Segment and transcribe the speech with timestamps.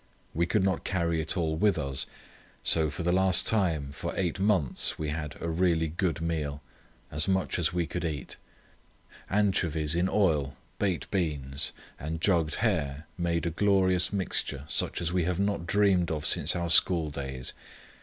[0.33, 2.07] We could not carry it all with us,
[2.63, 7.59] so for the last time for eight months we had a really good meal—as much
[7.59, 8.37] as we could eat.
[9.29, 15.25] Anchovies in oil, baked beans, and jugged hare made a glorious mixture such as we
[15.25, 17.53] have not dreamed of since our school days.